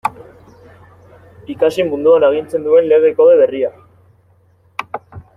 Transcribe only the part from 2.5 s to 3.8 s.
duen Lege Kode berria.